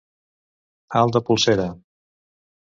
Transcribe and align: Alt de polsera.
Alt 1.01 1.17
de 1.17 1.21
polsera. 1.27 1.69